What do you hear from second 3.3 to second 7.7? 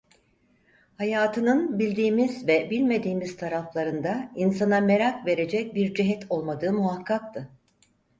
taraflarında insana merak verecek bir cihet olmadığı muhakkaktı.